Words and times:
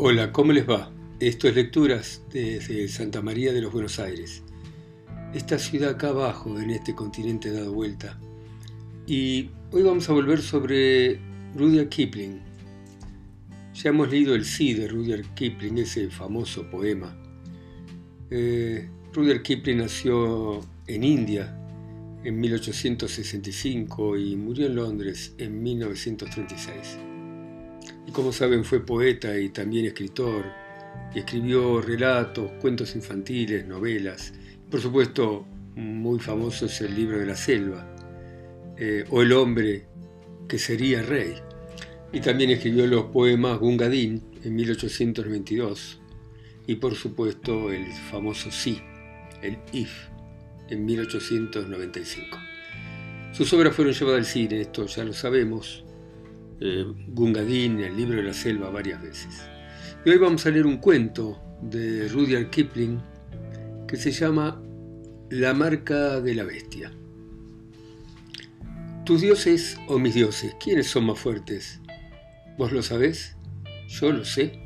Hola, 0.00 0.30
¿cómo 0.30 0.52
les 0.52 0.64
va? 0.64 0.92
Esto 1.18 1.48
es 1.48 1.56
Lecturas 1.56 2.22
desde 2.32 2.86
Santa 2.86 3.20
María 3.20 3.52
de 3.52 3.60
los 3.60 3.72
Buenos 3.72 3.98
Aires. 3.98 4.44
Esta 5.34 5.58
ciudad 5.58 5.90
acá 5.90 6.10
abajo, 6.10 6.56
en 6.60 6.70
este 6.70 6.94
continente 6.94 7.50
dado 7.50 7.72
vuelta. 7.72 8.16
Y 9.08 9.50
hoy 9.72 9.82
vamos 9.82 10.08
a 10.08 10.12
volver 10.12 10.40
sobre 10.40 11.18
Rudyard 11.56 11.88
Kipling. 11.88 12.38
Ya 13.74 13.90
hemos 13.90 14.08
leído 14.08 14.36
el 14.36 14.44
sí 14.44 14.72
de 14.72 14.86
Rudyard 14.86 15.34
Kipling, 15.34 15.78
ese 15.78 16.08
famoso 16.10 16.70
poema. 16.70 17.20
Eh, 18.30 18.88
Rudyard 19.12 19.42
Kipling 19.42 19.78
nació 19.78 20.60
en 20.86 21.02
India 21.02 21.58
en 22.22 22.38
1865 22.38 24.16
y 24.16 24.36
murió 24.36 24.66
en 24.66 24.76
Londres 24.76 25.34
en 25.38 25.60
1936. 25.60 27.07
Y 28.08 28.10
como 28.10 28.32
saben 28.32 28.64
fue 28.64 28.80
poeta 28.80 29.38
y 29.38 29.50
también 29.50 29.84
escritor, 29.84 30.46
y 31.14 31.18
escribió 31.18 31.82
relatos, 31.82 32.52
cuentos 32.58 32.96
infantiles, 32.96 33.66
novelas. 33.66 34.32
Por 34.70 34.80
supuesto, 34.80 35.46
muy 35.76 36.18
famoso 36.18 36.64
es 36.64 36.80
el 36.80 36.94
libro 36.94 37.18
de 37.18 37.26
la 37.26 37.36
selva, 37.36 37.86
eh, 38.78 39.04
o 39.10 39.20
El 39.20 39.34
hombre 39.34 39.88
que 40.48 40.58
sería 40.58 41.02
rey. 41.02 41.34
Y 42.10 42.20
también 42.20 42.48
escribió 42.48 42.86
los 42.86 43.04
poemas 43.04 43.58
Gungadin 43.58 44.22
en 44.42 44.56
1822, 44.56 46.00
y 46.66 46.76
por 46.76 46.94
supuesto 46.94 47.70
el 47.70 47.92
famoso 48.10 48.50
Sí, 48.50 48.80
el 49.42 49.58
If, 49.74 49.92
en 50.70 50.86
1895. 50.86 52.38
Sus 53.32 53.52
obras 53.52 53.76
fueron 53.76 53.92
llevadas 53.92 54.20
al 54.20 54.24
cine, 54.24 54.62
esto 54.62 54.86
ya 54.86 55.04
lo 55.04 55.12
sabemos, 55.12 55.84
eh, 56.60 56.84
Gungadin, 57.08 57.80
el 57.80 57.96
libro 57.96 58.16
de 58.16 58.24
la 58.24 58.34
selva, 58.34 58.70
varias 58.70 59.02
veces. 59.02 59.42
Y 60.04 60.10
hoy 60.10 60.18
vamos 60.18 60.44
a 60.46 60.50
leer 60.50 60.66
un 60.66 60.78
cuento 60.78 61.40
de 61.62 62.08
Rudyard 62.08 62.50
Kipling 62.50 63.00
que 63.86 63.96
se 63.96 64.12
llama 64.12 64.60
La 65.30 65.54
marca 65.54 66.20
de 66.20 66.34
la 66.34 66.44
bestia. 66.44 66.92
Tus 69.04 69.22
dioses 69.22 69.78
o 69.88 69.98
mis 69.98 70.14
dioses, 70.14 70.54
¿quiénes 70.62 70.88
son 70.88 71.06
más 71.06 71.18
fuertes? 71.18 71.80
¿Vos 72.58 72.72
lo 72.72 72.82
sabés? 72.82 73.36
Yo 73.88 74.12
lo 74.12 74.24
sé. 74.24 74.60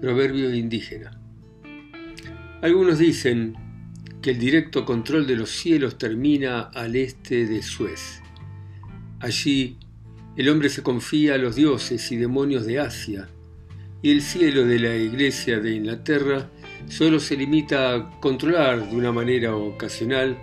Proverbio 0.00 0.54
indígena. 0.54 1.20
Algunos 2.62 2.98
dicen 2.98 3.54
que 4.22 4.30
el 4.30 4.38
directo 4.38 4.86
control 4.86 5.26
de 5.26 5.36
los 5.36 5.50
cielos 5.50 5.98
termina 5.98 6.62
al 6.62 6.96
este 6.96 7.46
de 7.46 7.62
Suez. 7.62 8.22
Allí 9.20 9.78
el 10.36 10.48
hombre 10.48 10.68
se 10.68 10.82
confía 10.82 11.34
a 11.34 11.38
los 11.38 11.56
dioses 11.56 12.10
y 12.10 12.16
demonios 12.16 12.66
de 12.66 12.80
Asia, 12.80 13.28
y 14.02 14.10
el 14.10 14.20
cielo 14.20 14.66
de 14.66 14.78
la 14.78 14.94
Iglesia 14.96 15.60
de 15.60 15.76
Inglaterra 15.76 16.50
solo 16.88 17.20
se 17.20 17.36
limita 17.36 17.94
a 17.94 18.20
controlar 18.20 18.90
de 18.90 18.96
una 18.96 19.12
manera 19.12 19.56
ocasional 19.56 20.36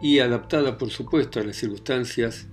y 0.00 0.18
adaptada 0.18 0.78
por 0.78 0.90
supuesto 0.90 1.40
a 1.40 1.44
las 1.44 1.56
circunstancias 1.56 2.46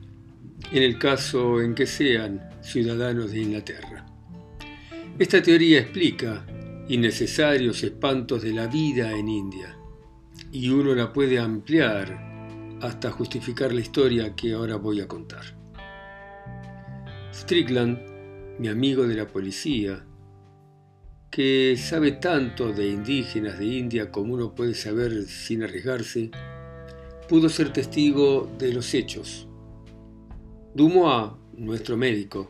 en 0.72 0.84
el 0.84 0.98
caso 0.98 1.62
en 1.62 1.76
que 1.76 1.86
sean 1.86 2.50
ciudadanos 2.62 3.32
de 3.32 3.42
Inglaterra. 3.42 4.06
Esta 5.18 5.42
teoría 5.42 5.80
explica 5.80 6.46
innecesarios 6.88 7.84
espantos 7.84 8.42
de 8.42 8.54
la 8.54 8.68
vida 8.68 9.12
en 9.12 9.28
India 9.28 9.78
y 10.52 10.70
uno 10.70 10.96
la 10.96 11.12
puede 11.12 11.38
ampliar 11.38 12.78
hasta 12.82 13.12
justificar 13.12 13.74
la 13.74 13.82
historia 13.82 14.36
que 14.36 14.54
ahora 14.54 14.78
voy 14.78 15.02
a 15.02 15.08
contar. 15.08 15.59
Strickland, 17.34 18.00
mi 18.58 18.68
amigo 18.70 19.08
de 19.08 19.16
la 19.16 19.28
policía, 19.28 20.04
que 21.30 21.76
sabe 21.78 22.14
tanto 22.14 22.74
de 22.74 22.88
indígenas 22.88 23.60
de 23.60 23.66
India 23.66 24.12
como 24.12 24.34
uno 24.34 24.56
puede 24.56 24.74
saber 24.74 25.26
sin 25.26 25.64
arriesgarse, 25.64 26.32
pudo 27.28 27.50
ser 27.50 27.72
testigo 27.72 28.52
de 28.58 28.74
los 28.74 28.94
hechos. 28.96 29.48
Dumois, 30.74 31.32
nuestro 31.56 31.98
médico, 31.98 32.48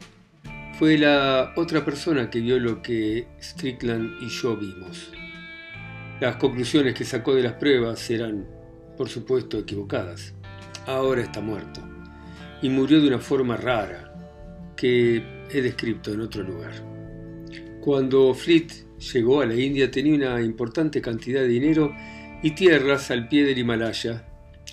fue 0.77 0.97
la 0.97 1.53
otra 1.57 1.83
persona 1.83 2.29
que 2.29 2.39
vio 2.39 2.57
lo 2.57 2.81
que 2.81 3.27
Strickland 3.41 4.21
y 4.21 4.29
yo 4.29 4.55
vimos. 4.55 5.11
Las 6.21 6.37
conclusiones 6.37 6.93
que 6.93 7.03
sacó 7.03 7.35
de 7.35 7.43
las 7.43 7.53
pruebas 7.53 8.09
eran, 8.09 8.47
por 8.95 9.09
supuesto, 9.09 9.57
equivocadas. 9.57 10.33
Ahora 10.85 11.21
está 11.21 11.41
muerto. 11.41 11.81
Y 12.61 12.69
murió 12.69 13.01
de 13.01 13.07
una 13.07 13.19
forma 13.19 13.57
rara, 13.57 14.08
que 14.79 15.21
he 15.51 15.61
descrito 15.61 16.13
en 16.13 16.21
otro 16.21 16.41
lugar. 16.41 16.71
Cuando 17.81 18.33
Fleet 18.33 18.67
llegó 19.13 19.41
a 19.41 19.45
la 19.45 19.55
India 19.55 19.91
tenía 19.91 20.15
una 20.15 20.41
importante 20.41 21.01
cantidad 21.01 21.41
de 21.41 21.49
dinero 21.49 21.93
y 22.41 22.51
tierras 22.51 23.11
al 23.11 23.27
pie 23.27 23.43
del 23.43 23.57
Himalaya, 23.57 24.25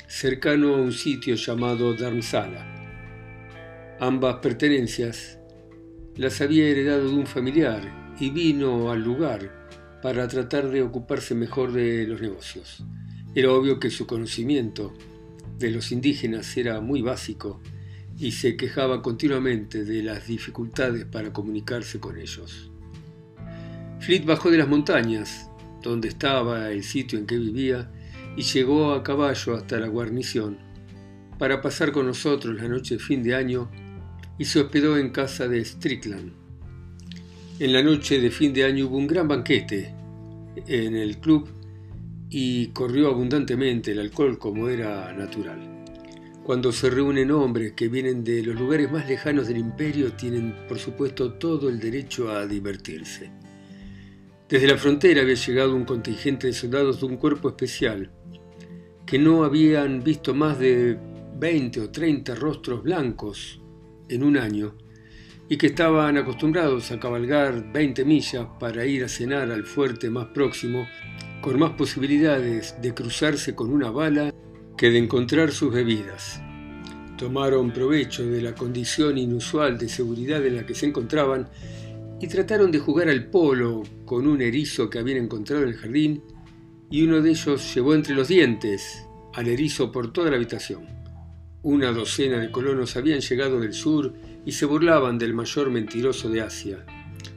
cercano 0.06 0.76
a 0.76 0.78
un 0.78 0.92
sitio 0.92 1.34
llamado 1.34 1.92
Dharamsala. 1.92 3.96
Ambas 3.98 4.36
pertenencias 4.36 5.40
las 6.14 6.40
había 6.40 6.68
heredado 6.68 7.08
de 7.08 7.16
un 7.16 7.26
familiar 7.26 8.14
y 8.20 8.30
vino 8.30 8.92
al 8.92 9.02
lugar 9.02 9.68
para 10.02 10.28
tratar 10.28 10.70
de 10.70 10.82
ocuparse 10.82 11.34
mejor 11.34 11.72
de 11.72 12.06
los 12.06 12.20
negocios. 12.20 12.84
Era 13.34 13.50
obvio 13.50 13.80
que 13.80 13.90
su 13.90 14.06
conocimiento 14.06 14.94
de 15.58 15.72
los 15.72 15.90
indígenas 15.90 16.56
era 16.56 16.80
muy 16.80 17.02
básico 17.02 17.60
y 18.18 18.32
se 18.32 18.56
quejaba 18.56 19.02
continuamente 19.02 19.84
de 19.84 20.02
las 20.02 20.26
dificultades 20.26 21.04
para 21.04 21.32
comunicarse 21.32 22.00
con 22.00 22.18
ellos. 22.18 22.70
Fleet 24.00 24.24
bajó 24.24 24.50
de 24.50 24.58
las 24.58 24.68
montañas, 24.68 25.50
donde 25.82 26.08
estaba 26.08 26.70
el 26.70 26.82
sitio 26.82 27.18
en 27.18 27.26
que 27.26 27.36
vivía, 27.36 27.90
y 28.36 28.42
llegó 28.42 28.92
a 28.92 29.02
caballo 29.02 29.54
hasta 29.54 29.78
la 29.78 29.88
guarnición 29.88 30.58
para 31.38 31.60
pasar 31.60 31.92
con 31.92 32.06
nosotros 32.06 32.54
la 32.56 32.68
noche 32.68 32.96
de 32.96 33.02
fin 33.02 33.22
de 33.22 33.34
año 33.34 33.70
y 34.38 34.44
se 34.44 34.60
hospedó 34.60 34.96
en 34.96 35.10
casa 35.10 35.48
de 35.48 35.64
Strickland. 35.64 36.32
En 37.58 37.72
la 37.72 37.82
noche 37.82 38.20
de 38.20 38.30
fin 38.30 38.52
de 38.52 38.64
año 38.64 38.86
hubo 38.86 38.98
un 38.98 39.06
gran 39.06 39.28
banquete 39.28 39.94
en 40.66 40.96
el 40.96 41.18
club 41.18 41.48
y 42.28 42.68
corrió 42.68 43.08
abundantemente 43.08 43.92
el 43.92 44.00
alcohol 44.00 44.38
como 44.38 44.68
era 44.68 45.12
natural. 45.12 45.75
Cuando 46.46 46.70
se 46.70 46.88
reúnen 46.90 47.32
hombres 47.32 47.72
que 47.72 47.88
vienen 47.88 48.22
de 48.22 48.40
los 48.40 48.54
lugares 48.54 48.88
más 48.88 49.08
lejanos 49.08 49.48
del 49.48 49.56
imperio, 49.56 50.12
tienen 50.12 50.54
por 50.68 50.78
supuesto 50.78 51.32
todo 51.32 51.68
el 51.68 51.80
derecho 51.80 52.30
a 52.30 52.46
divertirse. 52.46 53.32
Desde 54.48 54.68
la 54.68 54.76
frontera 54.76 55.22
había 55.22 55.34
llegado 55.34 55.74
un 55.74 55.84
contingente 55.84 56.46
de 56.46 56.52
soldados 56.52 57.00
de 57.00 57.06
un 57.06 57.16
cuerpo 57.16 57.48
especial, 57.48 58.12
que 59.04 59.18
no 59.18 59.42
habían 59.42 60.04
visto 60.04 60.34
más 60.34 60.56
de 60.60 60.96
20 61.36 61.80
o 61.80 61.90
30 61.90 62.36
rostros 62.36 62.80
blancos 62.84 63.60
en 64.08 64.22
un 64.22 64.36
año, 64.36 64.76
y 65.48 65.56
que 65.56 65.66
estaban 65.66 66.16
acostumbrados 66.16 66.92
a 66.92 67.00
cabalgar 67.00 67.72
20 67.72 68.04
millas 68.04 68.46
para 68.60 68.86
ir 68.86 69.02
a 69.02 69.08
cenar 69.08 69.50
al 69.50 69.64
fuerte 69.64 70.10
más 70.10 70.26
próximo, 70.26 70.86
con 71.40 71.58
más 71.58 71.72
posibilidades 71.72 72.80
de 72.80 72.94
cruzarse 72.94 73.56
con 73.56 73.72
una 73.72 73.90
bala 73.90 74.32
que 74.76 74.90
de 74.90 74.98
encontrar 74.98 75.52
sus 75.52 75.72
bebidas. 75.72 76.40
Tomaron 77.16 77.70
provecho 77.70 78.26
de 78.26 78.42
la 78.42 78.54
condición 78.54 79.16
inusual 79.16 79.78
de 79.78 79.88
seguridad 79.88 80.44
en 80.44 80.56
la 80.56 80.66
que 80.66 80.74
se 80.74 80.86
encontraban 80.86 81.48
y 82.20 82.28
trataron 82.28 82.70
de 82.70 82.78
jugar 82.78 83.08
al 83.08 83.26
polo 83.26 83.82
con 84.04 84.26
un 84.26 84.42
erizo 84.42 84.90
que 84.90 84.98
habían 84.98 85.18
encontrado 85.18 85.62
en 85.62 85.70
el 85.70 85.76
jardín 85.76 86.22
y 86.90 87.02
uno 87.02 87.22
de 87.22 87.30
ellos 87.30 87.74
llevó 87.74 87.94
entre 87.94 88.14
los 88.14 88.28
dientes 88.28 89.06
al 89.34 89.48
erizo 89.48 89.90
por 89.92 90.12
toda 90.12 90.30
la 90.30 90.36
habitación. 90.36 90.86
Una 91.62 91.90
docena 91.90 92.38
de 92.38 92.50
colonos 92.50 92.96
habían 92.96 93.20
llegado 93.20 93.60
del 93.60 93.72
sur 93.72 94.14
y 94.44 94.52
se 94.52 94.66
burlaban 94.66 95.18
del 95.18 95.34
mayor 95.34 95.70
mentiroso 95.70 96.28
de 96.28 96.42
Asia, 96.42 96.86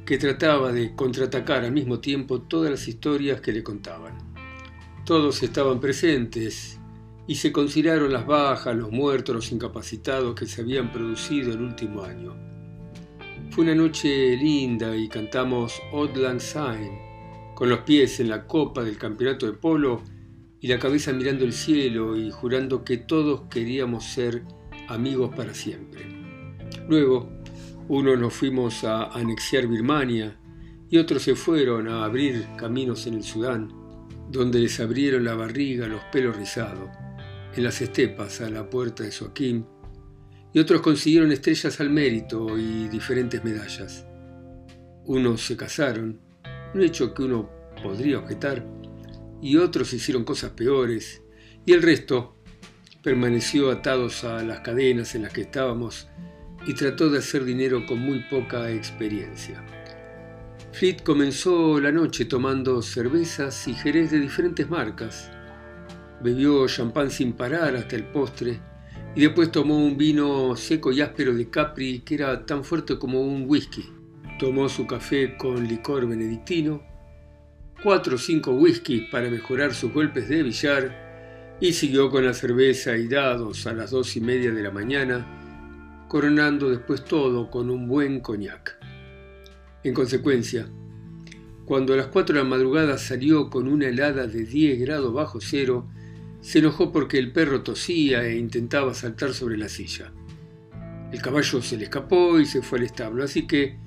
que 0.05 0.17
trataba 0.17 0.71
de 0.71 0.93
contraatacar 0.95 1.63
al 1.63 1.71
mismo 1.71 1.99
tiempo 1.99 2.41
todas 2.41 2.69
las 2.69 2.87
historias 2.87 3.41
que 3.41 3.51
le 3.51 3.63
contaban. 3.63 4.17
Todos 5.05 5.41
estaban 5.41 5.79
presentes 5.79 6.78
y 7.29 7.35
se 7.35 7.51
consideraron 7.51 8.11
las 8.11 8.25
bajas, 8.25 8.75
los 8.75 8.91
muertos, 8.91 9.35
los 9.35 9.51
incapacitados 9.51 10.33
que 10.33 10.47
se 10.47 10.61
habían 10.61 10.91
producido 10.91 11.53
el 11.53 11.61
último 11.61 12.01
año. 12.01 12.35
Fue 13.51 13.65
una 13.65 13.75
noche 13.75 14.35
linda 14.35 14.97
y 14.97 15.07
cantamos 15.07 15.79
Odd 15.91 16.17
Lang 16.17 16.39
Syne, 16.39 17.53
con 17.53 17.69
los 17.69 17.81
pies 17.81 18.19
en 18.19 18.29
la 18.29 18.47
copa 18.47 18.83
del 18.83 18.97
campeonato 18.97 19.45
de 19.45 19.53
polo 19.53 20.01
y 20.59 20.69
la 20.69 20.79
cabeza 20.79 21.13
mirando 21.13 21.45
el 21.45 21.53
cielo 21.53 22.17
y 22.17 22.31
jurando 22.31 22.83
que 22.83 22.97
todos 22.97 23.41
queríamos 23.47 24.05
ser 24.05 24.41
amigos 24.87 25.29
para 25.35 25.53
siempre. 25.53 26.07
Luego, 26.87 27.29
unos 27.89 28.17
nos 28.17 28.33
fuimos 28.33 28.83
a 28.83 29.03
anexiar 29.03 29.67
Birmania 29.67 30.35
y 30.89 30.97
otros 30.97 31.21
se 31.21 31.35
fueron 31.35 31.89
a 31.89 32.05
abrir 32.05 32.47
caminos 32.57 33.05
en 33.05 33.13
el 33.13 33.23
Sudán, 33.23 33.71
donde 34.31 34.57
les 34.57 34.79
abrieron 34.79 35.23
la 35.23 35.35
barriga, 35.35 35.85
los 35.85 36.01
pelos 36.05 36.35
rizados 36.35 36.89
en 37.55 37.63
las 37.63 37.81
estepas 37.81 38.41
a 38.41 38.49
la 38.49 38.69
puerta 38.69 39.03
de 39.03 39.11
Joaquín, 39.11 39.65
y 40.53 40.59
otros 40.59 40.81
consiguieron 40.81 41.31
estrellas 41.31 41.79
al 41.79 41.89
mérito 41.89 42.57
y 42.57 42.87
diferentes 42.87 43.43
medallas. 43.43 44.05
Unos 45.05 45.41
se 45.41 45.55
casaron, 45.55 46.19
un 46.73 46.81
hecho 46.81 47.13
que 47.13 47.23
uno 47.23 47.49
podría 47.81 48.19
objetar, 48.19 48.65
y 49.41 49.57
otros 49.57 49.93
hicieron 49.93 50.23
cosas 50.23 50.51
peores, 50.51 51.21
y 51.65 51.73
el 51.73 51.81
resto 51.81 52.35
permaneció 53.03 53.71
atados 53.71 54.23
a 54.23 54.43
las 54.43 54.61
cadenas 54.61 55.15
en 55.15 55.23
las 55.23 55.33
que 55.33 55.41
estábamos 55.41 56.07
y 56.67 56.73
trató 56.73 57.09
de 57.09 57.19
hacer 57.19 57.45
dinero 57.45 57.85
con 57.85 57.99
muy 57.99 58.19
poca 58.29 58.69
experiencia. 58.71 59.63
Fleet 60.71 61.01
comenzó 61.03 61.79
la 61.79 61.91
noche 61.91 62.25
tomando 62.25 62.81
cervezas 62.81 63.67
y 63.67 63.73
jerez 63.73 64.11
de 64.11 64.19
diferentes 64.19 64.69
marcas. 64.69 65.31
Bebió 66.21 66.67
champán 66.67 67.11
sin 67.11 67.33
parar 67.33 67.75
hasta 67.75 67.95
el 67.95 68.05
postre 68.05 68.59
y 69.15 69.21
después 69.21 69.51
tomó 69.51 69.77
un 69.77 69.97
vino 69.97 70.55
seco 70.55 70.91
y 70.91 71.01
áspero 71.01 71.33
de 71.33 71.49
Capri 71.49 71.99
que 71.99 72.15
era 72.15 72.45
tan 72.45 72.63
fuerte 72.63 72.99
como 72.99 73.21
un 73.21 73.45
whisky. 73.47 73.85
Tomó 74.37 74.69
su 74.69 74.85
café 74.85 75.35
con 75.37 75.67
licor 75.67 76.07
benedictino, 76.07 76.81
cuatro 77.83 78.15
o 78.15 78.17
cinco 78.17 78.51
whiskies 78.51 79.09
para 79.09 79.29
mejorar 79.29 79.73
sus 79.73 79.93
golpes 79.93 80.29
de 80.29 80.43
billar 80.43 81.57
y 81.61 81.73
siguió 81.73 82.09
con 82.09 82.25
la 82.25 82.33
cerveza 82.33 82.95
y 82.97 83.07
dados 83.07 83.67
a 83.67 83.73
las 83.73 83.91
dos 83.91 84.15
y 84.15 84.21
media 84.21 84.51
de 84.51 84.63
la 84.63 84.71
mañana, 84.71 86.05
coronando 86.07 86.69
después 86.69 87.03
todo 87.03 87.49
con 87.49 87.69
un 87.69 87.87
buen 87.87 88.21
coñac. 88.21 88.77
En 89.83 89.93
consecuencia, 89.93 90.67
cuando 91.65 91.93
a 91.93 91.97
las 91.97 92.07
cuatro 92.07 92.35
de 92.35 92.43
la 92.43 92.49
madrugada 92.49 92.97
salió 92.97 93.49
con 93.49 93.67
una 93.67 93.87
helada 93.87 94.27
de 94.27 94.43
10 94.43 94.79
grados 94.79 95.13
bajo 95.13 95.39
cero, 95.41 95.89
se 96.41 96.59
enojó 96.59 96.91
porque 96.91 97.17
el 97.17 97.31
perro 97.31 97.61
tosía 97.61 98.25
e 98.25 98.37
intentaba 98.37 98.93
saltar 98.93 99.33
sobre 99.33 99.57
la 99.57 99.69
silla. 99.69 100.11
El 101.11 101.21
caballo 101.21 101.61
se 101.61 101.77
le 101.77 101.85
escapó 101.85 102.39
y 102.39 102.45
se 102.45 102.61
fue 102.61 102.79
al 102.79 102.85
establo, 102.85 103.23
así 103.23 103.47
que 103.47 103.77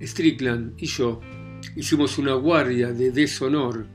Strickland 0.00 0.74
y 0.78 0.86
yo 0.86 1.20
hicimos 1.76 2.18
una 2.18 2.34
guardia 2.34 2.92
de 2.92 3.12
deshonor 3.12 3.86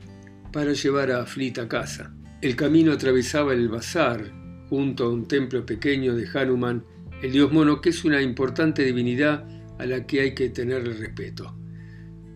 para 0.52 0.74
llevar 0.74 1.12
a 1.12 1.26
Fleet 1.26 1.60
a 1.60 1.68
casa. 1.68 2.16
El 2.42 2.56
camino 2.56 2.94
atravesaba 2.94 3.54
el 3.54 3.68
bazar, 3.68 4.32
junto 4.70 5.06
a 5.06 5.10
un 5.10 5.28
templo 5.28 5.66
pequeño 5.66 6.16
de 6.16 6.28
Hanuman, 6.34 6.84
el 7.22 7.32
dios 7.32 7.52
mono, 7.52 7.82
que 7.82 7.90
es 7.90 8.06
una 8.06 8.22
importante 8.22 8.84
divinidad 8.84 9.48
a 9.80 9.86
la 9.86 10.06
que 10.06 10.22
hay 10.22 10.36
que 10.36 10.50
tenerle 10.50 10.94
respeto. 10.94 11.58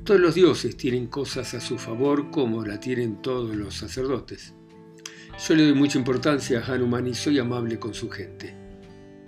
Todos 0.03 0.19
los 0.19 0.35
dioses 0.35 0.75
tienen 0.75 1.07
cosas 1.07 1.53
a 1.53 1.59
su 1.59 1.77
favor 1.77 2.31
como 2.31 2.65
la 2.65 2.79
tienen 2.79 3.21
todos 3.21 3.55
los 3.55 3.75
sacerdotes. 3.75 4.55
Yo 5.39 5.55
le 5.55 5.63
doy 5.63 5.73
mucha 5.73 5.97
importancia 5.97 6.59
a 6.59 6.73
Hanuman 6.73 7.07
y 7.07 7.13
soy 7.13 7.39
amable 7.39 7.79
con 7.79 7.93
su 7.93 8.09
gente, 8.09 8.55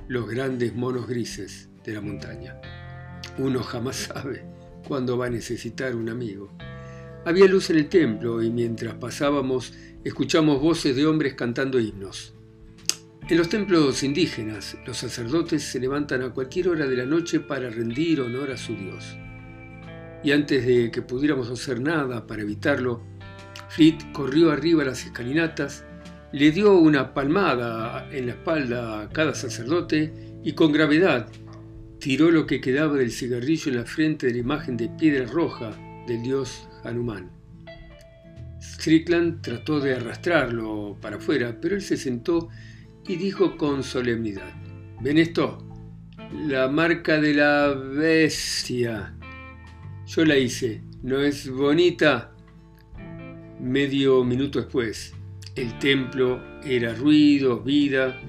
los 0.08 0.30
grandes 0.30 0.76
monos 0.76 1.08
grises 1.08 1.70
de 1.84 1.94
la 1.94 2.02
montaña. 2.02 2.60
Uno 3.38 3.64
jamás 3.64 3.96
sabe 4.14 4.46
cuándo 4.88 5.18
va 5.18 5.28
a 5.28 5.32
necesitar 5.32 5.96
un 5.96 6.10
amigo. 6.10 6.52
Había 7.26 7.48
luz 7.48 7.70
en 7.70 7.78
el 7.78 7.90
templo 7.90 8.44
y 8.44 8.52
mientras 8.52 8.96
pasábamos 8.96 9.74
escuchamos 10.04 10.62
voces 10.62 10.96
de 10.96 11.06
hombres 11.06 11.34
cantando 11.36 11.80
himnos. 11.80 12.34
En 13.30 13.38
los 13.38 13.48
templos 13.48 14.04
indígenas, 14.04 14.78
los 14.86 14.98
sacerdotes 14.98 15.64
se 15.64 15.80
levantan 15.80 16.22
a 16.24 16.34
cualquier 16.34 16.68
hora 16.68 16.86
de 16.86 16.98
la 16.98 17.06
noche 17.06 17.40
para 17.40 17.70
rendir 17.70 18.20
honor 18.20 18.52
a 18.52 18.58
su 18.58 18.76
Dios. 18.76 19.18
Y 20.24 20.32
antes 20.32 20.66
de 20.66 20.92
que 20.92 21.02
pudiéramos 21.02 21.50
hacer 21.50 21.80
nada 21.80 22.28
para 22.28 22.42
evitarlo, 22.42 23.02
Fleet 23.70 24.12
corrió 24.12 24.52
arriba 24.52 24.84
las 24.84 25.06
escalinatas, 25.06 25.86
le 26.34 26.50
dio 26.50 26.74
una 26.74 27.14
palmada 27.14 28.10
en 28.12 28.26
la 28.26 28.32
espalda 28.32 29.02
a 29.02 29.10
cada 29.10 29.36
sacerdote 29.36 30.12
y 30.44 30.54
con 30.54 30.72
gravedad 30.72 31.28
tiró 32.00 32.32
lo 32.32 32.48
que 32.48 32.60
quedaba 32.60 32.98
del 32.98 33.12
cigarrillo 33.12 33.72
en 33.72 33.78
la 33.78 33.86
frente 33.86 34.26
de 34.26 34.34
la 34.34 34.40
imagen 34.40 34.76
de 34.76 34.90
piedra 34.90 35.32
roja 35.32 35.78
del 36.08 36.24
dios 36.24 36.68
Hanuman. 36.84 37.30
Strickland 38.60 39.42
trató 39.42 39.80
de 39.80 39.94
arrastrarlo 39.94 40.98
para 41.00 41.18
afuera, 41.18 41.56
pero 41.62 41.76
él 41.76 41.84
se 41.84 41.98
sentó 41.98 42.50
y 43.08 43.16
dijo 43.16 43.56
con 43.56 43.84
solemnidad, 43.84 44.54
ven 45.02 45.20
esto, 45.20 45.64
la 46.48 46.68
marca 46.68 47.22
de 47.22 47.36
la 47.36 47.68
bestia. 47.74 49.16
Yo 50.08 50.26
la 50.26 50.38
hice, 50.38 50.82
¿no 51.04 51.20
es 51.20 51.48
bonita? 51.48 52.32
Medio 53.60 54.24
minuto 54.24 54.60
después, 54.60 55.14
el 55.56 55.78
templo 55.80 56.42
era 56.64 56.94
ruido, 56.96 57.60
vida, 57.60 58.20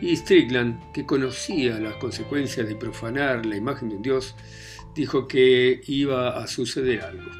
y 0.00 0.16
Strickland, 0.16 0.92
que 0.92 1.04
conocía 1.04 1.78
las 1.78 1.96
consecuencias 1.96 2.66
de 2.66 2.74
profanar 2.74 3.44
la 3.44 3.56
imagen 3.56 3.90
de 3.90 3.96
un 3.96 4.02
dios, 4.02 4.34
dijo 4.94 5.28
que 5.28 5.82
iba 5.86 6.42
a 6.42 6.46
suceder 6.46 7.02
algo. 7.02 7.30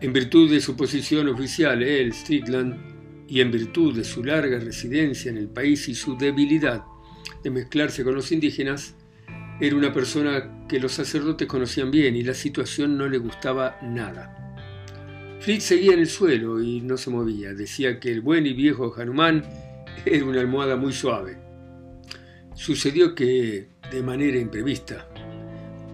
En 0.00 0.12
virtud 0.12 0.50
de 0.50 0.60
su 0.60 0.76
posición 0.76 1.28
oficial, 1.28 1.82
él, 1.82 2.12
Strickland, 2.12 2.96
y 3.28 3.40
en 3.40 3.50
virtud 3.50 3.96
de 3.96 4.04
su 4.04 4.22
larga 4.22 4.58
residencia 4.60 5.30
en 5.30 5.38
el 5.38 5.48
país 5.48 5.88
y 5.88 5.94
su 5.94 6.16
debilidad 6.16 6.84
de 7.42 7.50
mezclarse 7.50 8.04
con 8.04 8.14
los 8.14 8.30
indígenas, 8.30 8.94
era 9.60 9.74
una 9.74 9.92
persona 9.92 10.66
que 10.68 10.78
los 10.78 10.92
sacerdotes 10.92 11.48
conocían 11.48 11.90
bien 11.90 12.14
y 12.14 12.22
la 12.22 12.34
situación 12.34 12.96
no 12.96 13.08
le 13.08 13.18
gustaba 13.18 13.78
nada. 13.82 14.45
Fritz 15.40 15.64
seguía 15.64 15.92
en 15.92 16.00
el 16.00 16.08
suelo 16.08 16.60
y 16.60 16.80
no 16.80 16.96
se 16.96 17.10
movía. 17.10 17.54
Decía 17.54 18.00
que 18.00 18.10
el 18.10 18.20
buen 18.20 18.46
y 18.46 18.52
viejo 18.52 18.94
Hanuman 18.96 19.44
era 20.04 20.24
una 20.24 20.40
almohada 20.40 20.76
muy 20.76 20.92
suave. 20.92 21.38
Sucedió 22.54 23.14
que, 23.14 23.68
de 23.90 24.02
manera 24.02 24.38
imprevista, 24.38 25.08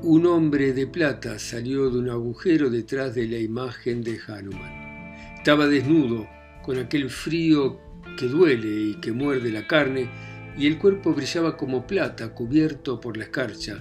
un 0.02 0.26
hombre 0.26 0.72
de 0.72 0.86
plata 0.86 1.38
salió 1.38 1.90
de 1.90 1.98
un 1.98 2.08
agujero 2.08 2.70
detrás 2.70 3.14
de 3.14 3.26
la 3.26 3.38
imagen 3.38 4.02
de 4.02 4.18
Hanuman. 4.26 5.14
Estaba 5.36 5.66
desnudo, 5.66 6.26
con 6.62 6.78
aquel 6.78 7.10
frío 7.10 7.80
que 8.18 8.26
duele 8.26 8.90
y 8.90 8.94
que 8.94 9.12
muerde 9.12 9.50
la 9.50 9.66
carne, 9.66 10.08
y 10.56 10.66
el 10.66 10.78
cuerpo 10.78 11.14
brillaba 11.14 11.56
como 11.56 11.86
plata 11.86 12.34
cubierto 12.34 13.00
por 13.00 13.16
la 13.16 13.24
escarcha, 13.24 13.80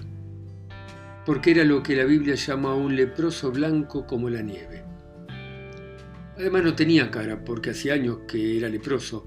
porque 1.24 1.52
era 1.52 1.64
lo 1.64 1.82
que 1.82 1.96
la 1.96 2.04
Biblia 2.04 2.34
llama 2.34 2.74
un 2.74 2.96
leproso 2.96 3.52
blanco 3.52 4.06
como 4.06 4.30
la 4.30 4.42
nieve. 4.42 4.81
Además 6.42 6.64
no 6.64 6.74
tenía 6.74 7.08
cara, 7.08 7.44
porque 7.44 7.70
hacía 7.70 7.94
años 7.94 8.22
que 8.26 8.58
era 8.58 8.68
leproso 8.68 9.26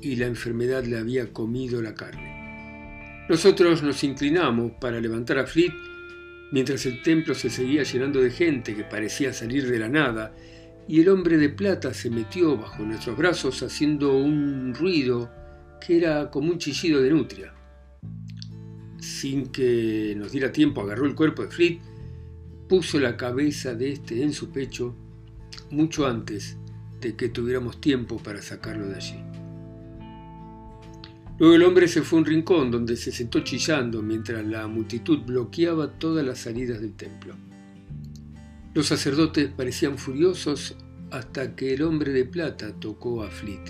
y 0.00 0.16
la 0.16 0.26
enfermedad 0.26 0.82
le 0.82 0.98
había 0.98 1.32
comido 1.32 1.80
la 1.80 1.94
carne. 1.94 3.24
Nosotros 3.28 3.84
nos 3.84 4.02
inclinamos 4.02 4.72
para 4.80 5.00
levantar 5.00 5.38
a 5.38 5.46
Fleet 5.46 5.72
mientras 6.50 6.84
el 6.86 7.02
templo 7.02 7.36
se 7.36 7.50
seguía 7.50 7.84
llenando 7.84 8.20
de 8.20 8.32
gente 8.32 8.74
que 8.74 8.82
parecía 8.82 9.32
salir 9.32 9.70
de 9.70 9.78
la 9.78 9.88
nada 9.88 10.34
y 10.88 11.00
el 11.00 11.08
hombre 11.08 11.38
de 11.38 11.50
plata 11.50 11.94
se 11.94 12.10
metió 12.10 12.56
bajo 12.56 12.82
nuestros 12.82 13.16
brazos 13.16 13.62
haciendo 13.62 14.16
un 14.16 14.74
ruido 14.74 15.30
que 15.80 15.98
era 15.98 16.32
como 16.32 16.50
un 16.50 16.58
chillido 16.58 17.00
de 17.00 17.10
nutria. 17.10 17.54
Sin 18.98 19.52
que 19.52 20.14
nos 20.16 20.32
diera 20.32 20.50
tiempo, 20.50 20.80
agarró 20.80 21.06
el 21.06 21.14
cuerpo 21.14 21.42
de 21.42 21.48
Fleet, 21.48 21.80
puso 22.68 22.98
la 22.98 23.16
cabeza 23.16 23.72
de 23.76 23.92
este 23.92 24.20
en 24.20 24.32
su 24.32 24.50
pecho 24.50 24.96
mucho 25.70 26.06
antes 26.06 26.56
que 27.14 27.28
tuviéramos 27.28 27.80
tiempo 27.80 28.18
para 28.18 28.42
sacarlo 28.42 28.88
de 28.88 28.96
allí. 28.96 29.22
Luego 31.38 31.54
el 31.54 31.62
hombre 31.64 31.86
se 31.86 32.02
fue 32.02 32.18
a 32.18 32.22
un 32.22 32.26
rincón 32.26 32.70
donde 32.70 32.96
se 32.96 33.12
sentó 33.12 33.40
chillando 33.40 34.00
mientras 34.02 34.44
la 34.44 34.66
multitud 34.66 35.18
bloqueaba 35.20 35.92
todas 35.92 36.24
las 36.24 36.38
salidas 36.38 36.80
del 36.80 36.94
templo. 36.94 37.34
Los 38.72 38.86
sacerdotes 38.86 39.48
parecían 39.48 39.98
furiosos 39.98 40.76
hasta 41.10 41.54
que 41.54 41.74
el 41.74 41.82
hombre 41.82 42.12
de 42.12 42.24
plata 42.24 42.72
tocó 42.72 43.22
a 43.22 43.30
Fleet. 43.30 43.60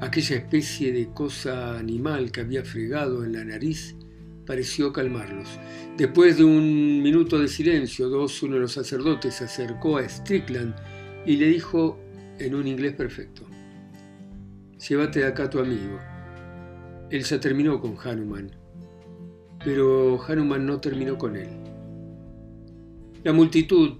Aquella 0.00 0.36
especie 0.36 0.92
de 0.92 1.08
cosa 1.12 1.78
animal 1.78 2.32
que 2.32 2.40
había 2.40 2.64
fregado 2.64 3.24
en 3.24 3.32
la 3.32 3.44
nariz 3.44 3.96
pareció 4.46 4.92
calmarlos. 4.92 5.48
Después 5.96 6.36
de 6.38 6.44
un 6.44 7.02
minuto 7.02 7.38
de 7.38 7.48
silencio, 7.48 8.08
dos, 8.08 8.42
uno 8.42 8.54
de 8.54 8.60
los 8.62 8.72
sacerdotes 8.72 9.34
se 9.34 9.44
acercó 9.44 9.98
a 9.98 10.08
Strickland 10.08 10.74
y 11.26 11.36
le 11.36 11.46
dijo 11.46 11.98
en 12.42 12.54
un 12.54 12.66
inglés 12.66 12.94
perfecto, 12.94 13.46
llévate 14.88 15.20
de 15.20 15.26
acá 15.26 15.44
a 15.44 15.50
tu 15.50 15.58
amigo. 15.58 15.98
Él 17.10 17.22
ya 17.22 17.40
terminó 17.40 17.80
con 17.80 17.96
Hanuman, 18.02 18.50
pero 19.64 20.22
Hanuman 20.26 20.66
no 20.66 20.80
terminó 20.80 21.16
con 21.18 21.36
él. 21.36 21.50
La 23.22 23.32
multitud 23.32 23.98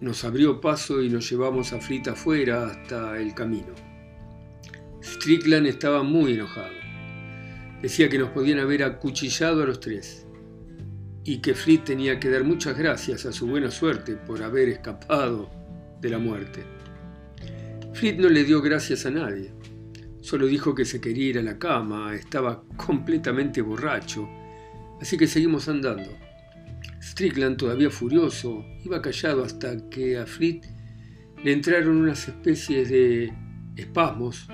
nos 0.00 0.24
abrió 0.24 0.60
paso 0.60 1.00
y 1.00 1.08
nos 1.08 1.30
llevamos 1.30 1.72
a 1.72 1.80
Frita 1.80 2.12
afuera 2.12 2.66
hasta 2.66 3.18
el 3.18 3.34
camino. 3.34 3.74
Strickland 5.02 5.66
estaba 5.66 6.02
muy 6.02 6.34
enojado. 6.34 6.74
Decía 7.80 8.08
que 8.08 8.18
nos 8.18 8.30
podían 8.30 8.58
haber 8.58 8.84
acuchillado 8.84 9.62
a 9.62 9.66
los 9.66 9.80
tres 9.80 10.26
y 11.24 11.38
que 11.38 11.54
Fritz 11.54 11.84
tenía 11.84 12.18
que 12.18 12.30
dar 12.30 12.44
muchas 12.44 12.76
gracias 12.76 13.26
a 13.26 13.32
su 13.32 13.46
buena 13.46 13.70
suerte 13.70 14.16
por 14.16 14.42
haber 14.42 14.68
escapado 14.68 15.50
de 16.00 16.10
la 16.10 16.18
muerte. 16.18 16.64
Fritz 17.94 18.18
no 18.18 18.28
le 18.28 18.44
dio 18.44 18.62
gracias 18.62 19.04
a 19.04 19.10
nadie. 19.10 19.52
Solo 20.22 20.46
dijo 20.46 20.74
que 20.74 20.84
se 20.84 21.00
quería 21.00 21.28
ir 21.28 21.38
a 21.38 21.42
la 21.42 21.58
cama, 21.58 22.14
estaba 22.14 22.64
completamente 22.76 23.60
borracho, 23.60 24.28
así 25.00 25.18
que 25.18 25.26
seguimos 25.26 25.68
andando. 25.68 26.10
Strickland, 27.02 27.56
todavía 27.56 27.90
furioso, 27.90 28.64
iba 28.84 29.02
callado 29.02 29.44
hasta 29.44 29.88
que 29.90 30.16
a 30.16 30.26
Fleet 30.26 30.62
le 31.44 31.52
entraron 31.52 31.96
unas 31.96 32.28
especies 32.28 32.88
de 32.88 33.32
espasmos, 33.76 34.48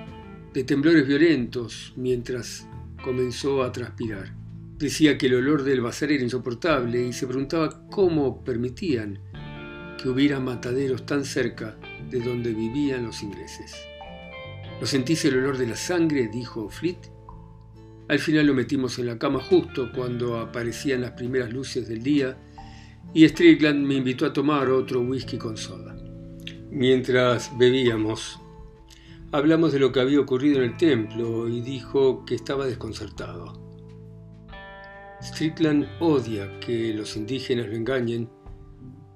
de 0.52 0.64
temblores 0.64 1.06
violentos, 1.06 1.92
mientras 1.96 2.66
comenzó 3.04 3.62
a 3.62 3.70
transpirar. 3.70 4.34
Decía 4.78 5.16
que 5.16 5.26
el 5.26 5.34
olor 5.34 5.62
del 5.62 5.80
bazar 5.80 6.10
era 6.10 6.24
insoportable 6.24 7.06
y 7.06 7.12
se 7.12 7.26
preguntaba 7.26 7.86
cómo 7.88 8.42
permitían 8.42 9.20
que 10.00 10.08
hubiera 10.08 10.40
mataderos 10.40 11.04
tan 11.06 11.24
cerca 11.24 11.76
de 12.10 12.20
donde 12.20 12.52
vivían 12.52 13.04
los 13.04 13.22
ingleses. 13.22 13.74
¿No 14.80 14.86
sentís 14.86 15.24
el 15.24 15.38
olor 15.38 15.58
de 15.58 15.66
la 15.66 15.76
sangre? 15.76 16.28
dijo 16.28 16.68
Fleet. 16.68 16.98
Al 18.08 18.18
final 18.18 18.46
lo 18.46 18.54
metimos 18.54 18.98
en 18.98 19.06
la 19.06 19.18
cama 19.18 19.40
justo 19.40 19.90
cuando 19.94 20.38
aparecían 20.38 21.02
las 21.02 21.12
primeras 21.12 21.52
luces 21.52 21.88
del 21.88 22.02
día 22.02 22.38
y 23.12 23.26
Strickland 23.28 23.86
me 23.86 23.94
invitó 23.94 24.26
a 24.26 24.32
tomar 24.32 24.68
otro 24.70 25.00
whisky 25.00 25.36
con 25.36 25.56
soda. 25.56 25.96
Mientras 26.70 27.56
bebíamos, 27.58 28.38
hablamos 29.32 29.72
de 29.72 29.78
lo 29.78 29.92
que 29.92 30.00
había 30.00 30.20
ocurrido 30.20 30.58
en 30.58 30.70
el 30.70 30.76
templo 30.76 31.48
y 31.48 31.60
dijo 31.60 32.24
que 32.24 32.34
estaba 32.34 32.66
desconcertado. 32.66 33.68
Strickland 35.22 35.86
odia 36.00 36.60
que 36.60 36.94
los 36.94 37.16
indígenas 37.16 37.66
lo 37.68 37.74
engañen 37.74 38.30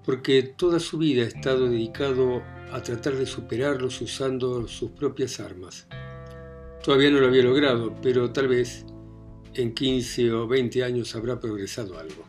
porque 0.05 0.43
toda 0.43 0.81
su 0.81 0.99
vida 0.99 1.23
ha 1.23 1.29
estado 1.29 1.69
dedicado 1.69 2.43
a 2.73 2.83
tratar 2.83 3.15
de 3.15 3.27
superarlos 3.27 4.01
usando 4.01 4.67
sus 4.67 4.93
propias 4.93 5.41
armas. 5.41 5.87
Todavía 6.83 7.11
no 7.11 7.21
lo 7.21 7.27
había 7.27 7.43
logrado, 7.43 7.95
pero 8.03 8.33
tal 8.33 8.49
vez 8.49 8.87
en 9.55 9.75
15 9.75 10.33
o 10.33 10.49
20 10.49 10.83
años 10.83 11.15
habrá 11.15 11.39
progresado 11.39 11.99
algo. 11.99 12.25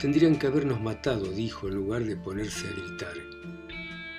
Tendrían 0.00 0.38
que 0.38 0.46
habernos 0.46 0.80
matado, 0.80 1.30
dijo, 1.30 1.68
en 1.68 1.74
lugar 1.74 2.04
de 2.04 2.16
ponerse 2.16 2.66
a 2.66 2.70
gritar. 2.70 3.14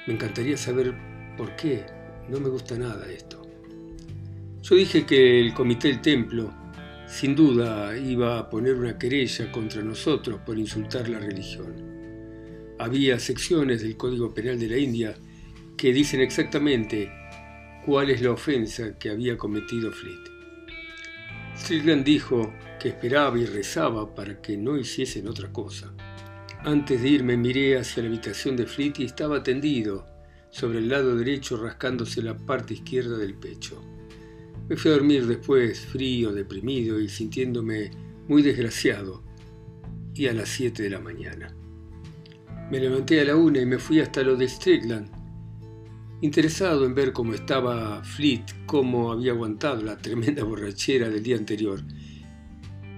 Me 0.05 0.13
encantaría 0.13 0.55
saber 0.55 0.93
por 1.35 1.55
qué. 1.55 1.83
No 2.29 2.39
me 2.39 2.49
gusta 2.49 2.77
nada 2.77 3.11
esto. 3.11 3.41
Yo 4.61 4.75
dije 4.75 5.05
que 5.07 5.41
el 5.41 5.55
comité 5.55 5.87
del 5.87 6.01
templo 6.01 6.53
sin 7.07 7.35
duda 7.35 7.97
iba 7.97 8.37
a 8.37 8.49
poner 8.49 8.75
una 8.75 8.97
querella 8.99 9.51
contra 9.51 9.81
nosotros 9.81 10.39
por 10.45 10.59
insultar 10.59 11.09
la 11.09 11.19
religión 11.19 11.90
había 12.83 13.19
secciones 13.19 13.81
del 13.81 13.95
Código 13.95 14.33
Penal 14.33 14.59
de 14.59 14.67
la 14.67 14.77
India 14.77 15.15
que 15.77 15.93
dicen 15.93 16.19
exactamente 16.21 17.11
cuál 17.85 18.09
es 18.09 18.21
la 18.21 18.31
ofensa 18.31 18.97
que 18.97 19.09
había 19.09 19.37
cometido 19.37 19.91
Fleet. 19.91 20.19
Strickland 21.55 22.03
dijo 22.03 22.53
que 22.79 22.89
esperaba 22.89 23.37
y 23.37 23.45
rezaba 23.45 24.15
para 24.15 24.41
que 24.41 24.57
no 24.57 24.77
hiciesen 24.77 25.27
otra 25.27 25.51
cosa. 25.51 25.93
Antes 26.63 27.01
de 27.01 27.09
irme 27.09 27.37
miré 27.37 27.77
hacia 27.77 28.01
la 28.01 28.09
habitación 28.09 28.55
de 28.55 28.65
Fleet 28.65 28.93
y 28.99 29.05
estaba 29.05 29.43
tendido 29.43 30.05
sobre 30.49 30.79
el 30.79 30.89
lado 30.89 31.15
derecho 31.15 31.57
rascándose 31.57 32.23
la 32.23 32.35
parte 32.35 32.73
izquierda 32.73 33.17
del 33.17 33.35
pecho. 33.35 33.81
Me 34.67 34.75
fui 34.75 34.89
a 34.89 34.95
dormir 34.95 35.27
después, 35.27 35.79
frío, 35.81 36.31
deprimido 36.31 36.99
y 36.99 37.09
sintiéndome 37.09 37.91
muy 38.27 38.41
desgraciado, 38.41 39.23
y 40.13 40.27
a 40.27 40.33
las 40.33 40.49
7 40.49 40.83
de 40.83 40.89
la 40.89 40.99
mañana. 40.99 41.55
Me 42.71 42.79
levanté 42.79 43.19
a 43.19 43.25
la 43.25 43.35
una 43.35 43.59
y 43.59 43.65
me 43.65 43.77
fui 43.77 43.99
hasta 43.99 44.23
lo 44.23 44.37
de 44.37 44.47
Strickland, 44.47 45.09
interesado 46.21 46.85
en 46.85 46.95
ver 46.95 47.11
cómo 47.11 47.33
estaba 47.33 48.01
Fleet, 48.01 48.45
cómo 48.65 49.11
había 49.11 49.33
aguantado 49.33 49.81
la 49.81 49.97
tremenda 49.97 50.45
borrachera 50.45 51.09
del 51.09 51.21
día 51.21 51.35
anterior. 51.35 51.81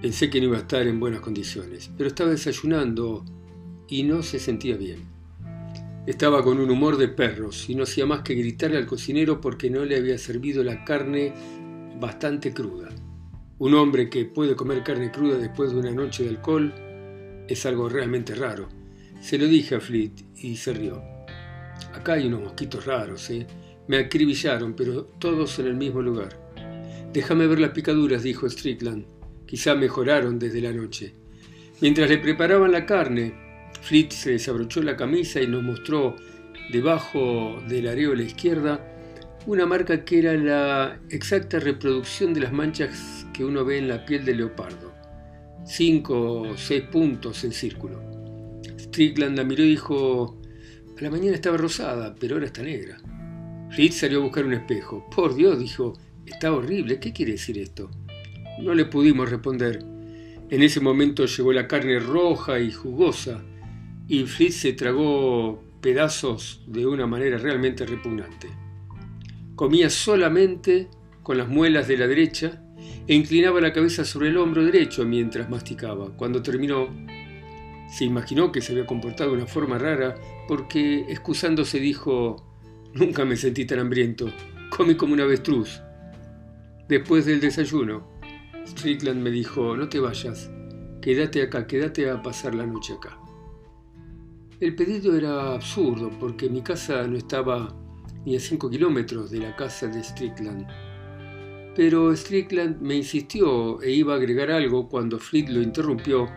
Pensé 0.00 0.30
que 0.30 0.38
no 0.38 0.46
iba 0.46 0.58
a 0.58 0.60
estar 0.60 0.86
en 0.86 1.00
buenas 1.00 1.22
condiciones, 1.22 1.90
pero 1.98 2.06
estaba 2.06 2.30
desayunando 2.30 3.24
y 3.88 4.04
no 4.04 4.22
se 4.22 4.38
sentía 4.38 4.76
bien. 4.76 5.00
Estaba 6.06 6.44
con 6.44 6.60
un 6.60 6.70
humor 6.70 6.96
de 6.96 7.08
perros 7.08 7.68
y 7.68 7.74
no 7.74 7.82
hacía 7.82 8.06
más 8.06 8.22
que 8.22 8.36
gritarle 8.36 8.76
al 8.76 8.86
cocinero 8.86 9.40
porque 9.40 9.70
no 9.70 9.84
le 9.84 9.96
había 9.96 10.18
servido 10.18 10.62
la 10.62 10.84
carne 10.84 11.34
bastante 11.98 12.54
cruda. 12.54 12.90
Un 13.58 13.74
hombre 13.74 14.08
que 14.08 14.24
puede 14.24 14.54
comer 14.54 14.84
carne 14.84 15.10
cruda 15.10 15.36
después 15.36 15.72
de 15.72 15.80
una 15.80 15.90
noche 15.90 16.22
de 16.22 16.28
alcohol 16.28 16.72
es 17.48 17.66
algo 17.66 17.88
realmente 17.88 18.36
raro. 18.36 18.83
Se 19.24 19.38
lo 19.38 19.46
dije 19.46 19.76
a 19.76 19.80
Fleet 19.80 20.12
y 20.36 20.54
se 20.54 20.74
rió. 20.74 21.02
Acá 21.94 22.12
hay 22.12 22.26
unos 22.26 22.42
mosquitos 22.42 22.84
raros, 22.84 23.30
¿eh? 23.30 23.46
Me 23.88 23.96
acribillaron, 23.96 24.74
pero 24.74 25.04
todos 25.18 25.58
en 25.58 25.66
el 25.68 25.76
mismo 25.76 26.02
lugar. 26.02 26.38
Déjame 27.10 27.46
ver 27.46 27.58
las 27.58 27.70
picaduras, 27.70 28.22
dijo 28.22 28.46
Strickland. 28.46 29.06
Quizá 29.46 29.76
mejoraron 29.76 30.38
desde 30.38 30.60
la 30.60 30.72
noche. 30.72 31.14
Mientras 31.80 32.10
le 32.10 32.18
preparaban 32.18 32.70
la 32.70 32.84
carne, 32.84 33.32
Fleet 33.80 34.10
se 34.10 34.32
desabrochó 34.32 34.82
la 34.82 34.94
camisa 34.94 35.40
y 35.40 35.46
nos 35.46 35.62
mostró 35.62 36.16
debajo 36.70 37.62
del 37.66 37.88
areola 37.88 38.24
izquierda 38.24 38.78
una 39.46 39.64
marca 39.64 40.04
que 40.04 40.18
era 40.18 40.34
la 40.34 41.00
exacta 41.08 41.58
reproducción 41.60 42.34
de 42.34 42.40
las 42.40 42.52
manchas 42.52 43.26
que 43.32 43.42
uno 43.42 43.64
ve 43.64 43.78
en 43.78 43.88
la 43.88 44.04
piel 44.04 44.26
del 44.26 44.36
leopardo. 44.36 44.92
Cinco 45.64 46.42
o 46.42 46.56
seis 46.58 46.82
puntos 46.82 47.42
en 47.44 47.52
círculo. 47.52 48.13
Strickland 48.94 49.36
la 49.36 49.42
miró 49.42 49.64
y 49.64 49.70
dijo, 49.70 50.40
a 50.96 51.02
la 51.02 51.10
mañana 51.10 51.34
estaba 51.34 51.56
rosada, 51.56 52.14
pero 52.14 52.36
ahora 52.36 52.46
está 52.46 52.62
negra. 52.62 52.96
Fleet 53.70 53.90
salió 53.90 54.20
a 54.20 54.22
buscar 54.22 54.44
un 54.44 54.52
espejo. 54.52 55.10
Por 55.10 55.34
Dios, 55.34 55.58
dijo, 55.58 55.94
está 56.24 56.52
horrible, 56.52 57.00
¿qué 57.00 57.12
quiere 57.12 57.32
decir 57.32 57.58
esto? 57.58 57.90
No 58.60 58.72
le 58.72 58.84
pudimos 58.84 59.28
responder. 59.28 59.84
En 60.48 60.62
ese 60.62 60.78
momento 60.78 61.26
llegó 61.26 61.52
la 61.52 61.66
carne 61.66 61.98
roja 61.98 62.60
y 62.60 62.70
jugosa, 62.70 63.42
y 64.06 64.22
Fleet 64.26 64.52
se 64.52 64.72
tragó 64.74 65.60
pedazos 65.80 66.62
de 66.68 66.86
una 66.86 67.08
manera 67.08 67.36
realmente 67.36 67.84
repugnante. 67.84 68.46
Comía 69.56 69.90
solamente 69.90 70.86
con 71.24 71.36
las 71.36 71.48
muelas 71.48 71.88
de 71.88 71.96
la 71.96 72.06
derecha 72.06 72.62
e 73.08 73.14
inclinaba 73.16 73.60
la 73.60 73.72
cabeza 73.72 74.04
sobre 74.04 74.28
el 74.28 74.36
hombro 74.36 74.64
derecho 74.64 75.04
mientras 75.04 75.50
masticaba. 75.50 76.16
Cuando 76.16 76.42
terminó, 76.42 76.88
se 77.94 78.04
imaginó 78.04 78.50
que 78.50 78.60
se 78.60 78.72
había 78.72 78.86
comportado 78.86 79.30
de 79.30 79.36
una 79.36 79.46
forma 79.46 79.78
rara 79.78 80.16
porque, 80.48 81.06
excusándose, 81.08 81.78
dijo, 81.78 82.44
nunca 82.92 83.24
me 83.24 83.36
sentí 83.36 83.66
tan 83.66 83.78
hambriento, 83.78 84.32
comí 84.76 84.96
como 84.96 85.12
un 85.12 85.20
avestruz. 85.20 85.80
Después 86.88 87.24
del 87.24 87.38
desayuno, 87.38 88.04
Strickland 88.66 89.22
me 89.22 89.30
dijo, 89.30 89.76
no 89.76 89.88
te 89.88 90.00
vayas, 90.00 90.50
quédate 91.00 91.40
acá, 91.42 91.68
quédate 91.68 92.10
a 92.10 92.20
pasar 92.20 92.56
la 92.56 92.66
noche 92.66 92.94
acá. 92.94 93.16
El 94.58 94.74
pedido 94.74 95.16
era 95.16 95.54
absurdo 95.54 96.10
porque 96.18 96.48
mi 96.48 96.62
casa 96.62 97.06
no 97.06 97.16
estaba 97.16 97.76
ni 98.26 98.34
a 98.34 98.40
cinco 98.40 98.68
kilómetros 98.68 99.30
de 99.30 99.38
la 99.38 99.54
casa 99.54 99.86
de 99.86 100.02
Strickland. 100.02 100.66
Pero 101.76 102.12
Strickland 102.16 102.80
me 102.80 102.96
insistió 102.96 103.80
e 103.82 103.92
iba 103.92 104.14
a 104.14 104.16
agregar 104.16 104.50
algo 104.50 104.88
cuando 104.88 105.20
Fleet 105.20 105.48
lo 105.48 105.62
interrumpió 105.62 106.28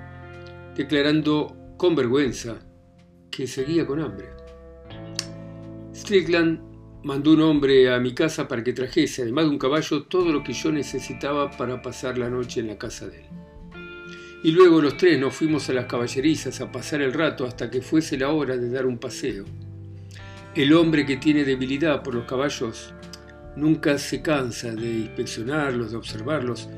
declarando 0.77 1.73
con 1.75 1.95
vergüenza 1.95 2.59
que 3.31 3.47
seguía 3.47 3.85
con 3.87 3.99
hambre. 3.99 4.27
Strickland 5.93 6.59
mandó 7.03 7.33
un 7.33 7.41
hombre 7.41 7.91
a 7.91 7.99
mi 7.99 8.13
casa 8.13 8.47
para 8.47 8.63
que 8.63 8.73
trajese, 8.73 9.23
además 9.23 9.45
de 9.45 9.51
un 9.51 9.57
caballo, 9.57 10.03
todo 10.03 10.31
lo 10.31 10.43
que 10.43 10.53
yo 10.53 10.71
necesitaba 10.71 11.49
para 11.49 11.81
pasar 11.81 12.19
la 12.19 12.29
noche 12.29 12.59
en 12.59 12.67
la 12.67 12.77
casa 12.77 13.07
de 13.07 13.21
él. 13.21 13.25
Y 14.43 14.51
luego 14.51 14.79
los 14.79 14.97
tres 14.97 15.19
nos 15.19 15.33
fuimos 15.33 15.67
a 15.69 15.73
las 15.73 15.87
caballerizas 15.87 16.61
a 16.61 16.71
pasar 16.71 17.01
el 17.01 17.11
rato 17.11 17.45
hasta 17.45 17.71
que 17.71 17.81
fuese 17.81 18.17
la 18.17 18.29
hora 18.29 18.55
de 18.55 18.69
dar 18.69 18.85
un 18.85 18.99
paseo. 18.99 19.45
El 20.53 20.73
hombre 20.73 21.07
que 21.07 21.17
tiene 21.17 21.43
debilidad 21.43 22.03
por 22.03 22.13
los 22.13 22.25
caballos 22.25 22.93
nunca 23.55 23.97
se 23.97 24.21
cansa 24.21 24.71
de 24.71 24.89
inspeccionarlos, 24.89 25.91
de 25.91 25.97
observarlos, 25.97 26.69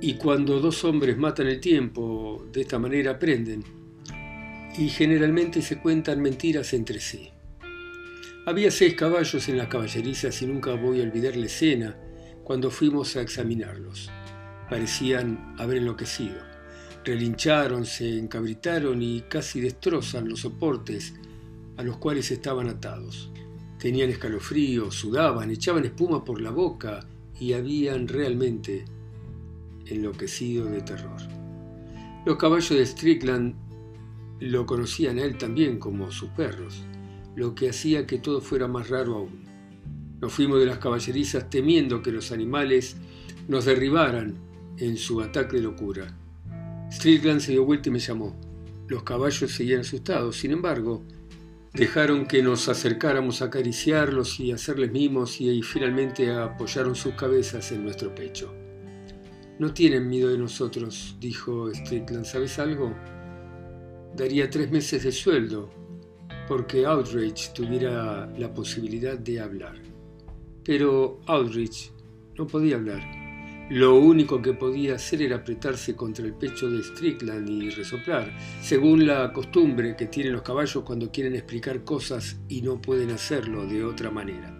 y 0.00 0.14
cuando 0.14 0.60
dos 0.60 0.84
hombres 0.84 1.18
matan 1.18 1.48
el 1.48 1.60
tiempo, 1.60 2.46
de 2.52 2.60
esta 2.60 2.78
manera 2.78 3.12
aprenden. 3.12 3.64
Y 4.76 4.88
generalmente 4.90 5.60
se 5.60 5.80
cuentan 5.80 6.22
mentiras 6.22 6.72
entre 6.72 7.00
sí. 7.00 7.30
Había 8.46 8.70
seis 8.70 8.94
caballos 8.94 9.48
en 9.48 9.58
las 9.58 9.68
caballerizas 9.68 10.40
y 10.40 10.46
nunca 10.46 10.74
voy 10.74 11.00
a 11.00 11.02
olvidar 11.02 11.36
la 11.36 11.46
escena 11.46 11.96
cuando 12.44 12.70
fuimos 12.70 13.16
a 13.16 13.22
examinarlos. 13.22 14.10
Parecían 14.70 15.54
haber 15.58 15.78
enloquecido. 15.78 16.36
Relincharon, 17.04 17.84
se 17.84 18.18
encabritaron 18.18 19.02
y 19.02 19.22
casi 19.22 19.60
destrozan 19.60 20.28
los 20.28 20.40
soportes 20.40 21.14
a 21.76 21.82
los 21.82 21.96
cuales 21.96 22.30
estaban 22.30 22.68
atados. 22.68 23.30
Tenían 23.78 24.10
escalofríos, 24.10 24.94
sudaban, 24.94 25.50
echaban 25.50 25.84
espuma 25.84 26.24
por 26.24 26.40
la 26.40 26.50
boca 26.50 27.00
y 27.40 27.52
habían 27.52 28.08
realmente 28.08 28.84
enloquecido 29.90 30.66
de 30.66 30.80
terror. 30.80 31.20
Los 32.24 32.36
caballos 32.36 32.70
de 32.70 32.84
Strickland 32.84 33.54
lo 34.40 34.66
conocían 34.66 35.18
a 35.18 35.22
él 35.22 35.38
también 35.38 35.78
como 35.78 36.10
sus 36.10 36.30
perros, 36.30 36.82
lo 37.34 37.54
que 37.54 37.70
hacía 37.70 38.06
que 38.06 38.18
todo 38.18 38.40
fuera 38.40 38.68
más 38.68 38.88
raro 38.88 39.16
aún. 39.16 39.44
Nos 40.20 40.32
fuimos 40.32 40.58
de 40.58 40.66
las 40.66 40.78
caballerizas 40.78 41.48
temiendo 41.48 42.02
que 42.02 42.12
los 42.12 42.32
animales 42.32 42.96
nos 43.46 43.64
derribaran 43.64 44.34
en 44.76 44.96
su 44.96 45.20
ataque 45.20 45.56
de 45.56 45.62
locura. 45.62 46.16
Strickland 46.90 47.40
se 47.40 47.52
dio 47.52 47.64
vuelta 47.64 47.88
y 47.88 47.92
me 47.92 47.98
llamó. 47.98 48.36
Los 48.88 49.02
caballos 49.02 49.52
seguían 49.52 49.80
asustados, 49.80 50.36
sin 50.36 50.52
embargo, 50.52 51.04
dejaron 51.72 52.26
que 52.26 52.42
nos 52.42 52.68
acercáramos 52.68 53.42
a 53.42 53.46
acariciarlos 53.46 54.40
y 54.40 54.52
hacerles 54.52 54.90
mimos 54.90 55.40
y, 55.40 55.62
finalmente 55.62 56.32
apoyaron 56.32 56.94
sus 56.94 57.14
cabezas 57.14 57.70
en 57.72 57.84
nuestro 57.84 58.14
pecho. 58.14 58.52
No 59.58 59.74
tienen 59.74 60.08
miedo 60.08 60.28
de 60.28 60.38
nosotros, 60.38 61.16
dijo 61.18 61.72
Strickland. 61.74 62.24
¿Sabes 62.24 62.58
algo? 62.60 62.94
Daría 64.16 64.48
tres 64.48 64.70
meses 64.70 65.02
de 65.02 65.10
sueldo 65.10 65.68
porque 66.46 66.86
Outreach 66.86 67.52
tuviera 67.52 68.26
la 68.38 68.54
posibilidad 68.54 69.18
de 69.18 69.40
hablar. 69.40 69.74
Pero 70.64 71.20
Outreach 71.26 71.92
no 72.36 72.46
podía 72.46 72.76
hablar. 72.76 73.02
Lo 73.70 73.96
único 73.96 74.40
que 74.40 74.54
podía 74.54 74.94
hacer 74.94 75.22
era 75.22 75.36
apretarse 75.36 75.94
contra 75.94 76.24
el 76.24 76.32
pecho 76.32 76.70
de 76.70 76.82
Strickland 76.82 77.50
y 77.50 77.68
resoplar, 77.68 78.32
según 78.62 79.06
la 79.06 79.30
costumbre 79.32 79.94
que 79.94 80.06
tienen 80.06 80.32
los 80.32 80.42
caballos 80.42 80.84
cuando 80.84 81.10
quieren 81.10 81.34
explicar 81.34 81.84
cosas 81.84 82.40
y 82.48 82.62
no 82.62 82.80
pueden 82.80 83.10
hacerlo 83.10 83.66
de 83.66 83.84
otra 83.84 84.10
manera. 84.10 84.57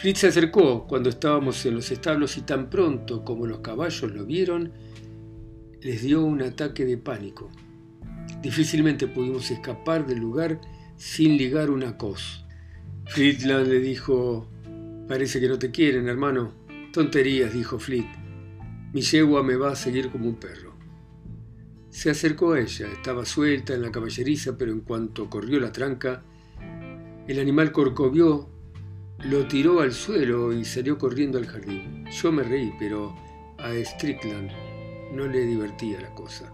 Fritz 0.00 0.20
se 0.20 0.28
acercó 0.28 0.86
cuando 0.86 1.10
estábamos 1.10 1.66
en 1.66 1.74
los 1.74 1.90
establos 1.90 2.38
y 2.38 2.40
tan 2.40 2.70
pronto 2.70 3.22
como 3.22 3.46
los 3.46 3.58
caballos 3.58 4.10
lo 4.10 4.24
vieron, 4.24 4.72
les 5.82 6.00
dio 6.00 6.24
un 6.24 6.40
ataque 6.40 6.86
de 6.86 6.96
pánico. 6.96 7.50
Difícilmente 8.40 9.06
pudimos 9.08 9.50
escapar 9.50 10.06
del 10.06 10.20
lugar 10.20 10.58
sin 10.96 11.36
ligar 11.36 11.68
una 11.68 11.98
cos. 11.98 12.46
Friedland 13.08 13.66
le 13.66 13.78
dijo, 13.80 14.48
parece 15.06 15.38
que 15.38 15.48
no 15.48 15.58
te 15.58 15.70
quieren, 15.70 16.08
hermano. 16.08 16.54
Tonterías, 16.94 17.52
dijo 17.52 17.78
Fleet. 17.78 18.08
Mi 18.94 19.02
yegua 19.02 19.42
me 19.42 19.56
va 19.56 19.72
a 19.72 19.76
seguir 19.76 20.08
como 20.08 20.30
un 20.30 20.36
perro. 20.36 20.74
Se 21.90 22.08
acercó 22.08 22.54
a 22.54 22.60
ella, 22.60 22.88
estaba 22.90 23.26
suelta 23.26 23.74
en 23.74 23.82
la 23.82 23.92
caballeriza, 23.92 24.56
pero 24.56 24.72
en 24.72 24.80
cuanto 24.80 25.28
corrió 25.28 25.60
la 25.60 25.72
tranca, 25.72 26.22
el 27.28 27.38
animal 27.38 27.70
corcovió, 27.70 28.48
lo 29.24 29.46
tiró 29.46 29.80
al 29.80 29.92
suelo 29.92 30.52
y 30.52 30.64
salió 30.64 30.96
corriendo 30.98 31.38
al 31.38 31.46
jardín. 31.46 32.06
Yo 32.10 32.32
me 32.32 32.42
reí, 32.42 32.72
pero 32.78 33.14
a 33.58 33.72
Strickland 33.74 34.50
no 35.12 35.26
le 35.26 35.44
divertía 35.44 36.00
la 36.00 36.14
cosa. 36.14 36.52